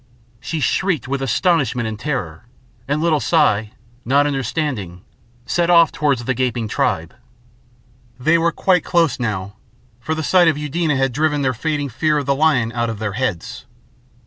[0.39, 2.45] She shrieked with astonishment and terror,
[2.87, 3.71] and little Si,
[4.03, 5.03] not understanding,
[5.45, 7.13] set off towards the gaping tribe.
[8.19, 9.57] They were quite close now,
[9.99, 12.97] for the sight of Eudena had driven their fading fear of the lion out of
[12.97, 13.67] their heads.